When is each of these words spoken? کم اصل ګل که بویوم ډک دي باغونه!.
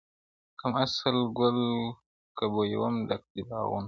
کم 0.59 0.71
اصل 0.83 1.15
ګل 1.37 1.59
که 2.37 2.45
بویوم 2.53 2.95
ډک 3.07 3.23
دي 3.33 3.41
باغونه!. 3.47 3.79